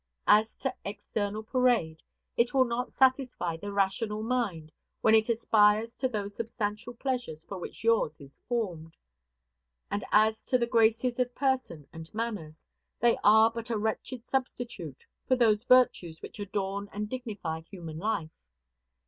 [0.25, 2.01] As to external parade,
[2.35, 7.59] it will not satisfy the rational mind when it aspires to those substantial pleasures for
[7.59, 8.97] which yours is formed.
[9.91, 12.65] And as to the graces of person and manners,
[12.99, 18.31] they are but a wretched substitute for those virtues which adorn and dignify human life.